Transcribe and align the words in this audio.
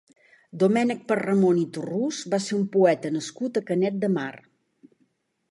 Domènec 0.61 1.03
Perramon 1.11 1.59
i 1.63 1.65
Torrús 1.75 2.23
va 2.35 2.41
ser 2.47 2.57
un 2.61 2.65
poeta 2.77 3.13
nascut 3.19 3.61
a 3.63 3.65
Canet 3.71 4.01
de 4.07 4.13
Mar. 4.17 4.29